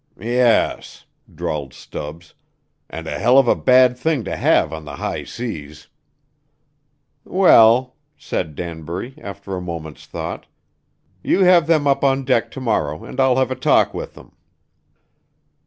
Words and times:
"Yes," 0.19 1.05
drawled 1.31 1.75
Stubbs, 1.75 2.33
"an' 2.89 3.05
a 3.05 3.19
hell 3.19 3.37
of 3.37 3.47
a 3.47 3.55
bad 3.55 3.95
thing 3.95 4.23
to 4.23 4.35
have 4.35 4.73
on 4.73 4.83
the 4.83 4.95
high 4.95 5.23
seas." 5.23 5.89
"Well," 7.23 7.95
said 8.17 8.55
Danbury, 8.55 9.13
after 9.21 9.55
a 9.55 9.61
moment's 9.61 10.07
thought, 10.07 10.47
"you 11.21 11.43
have 11.43 11.67
them 11.67 11.85
up 11.85 12.03
on 12.03 12.25
deck 12.25 12.49
to 12.49 12.59
morrow 12.59 13.03
and 13.05 13.19
I'll 13.19 13.35
have 13.37 13.51
a 13.51 13.55
talk 13.55 13.93
with 13.93 14.15
them." 14.15 14.31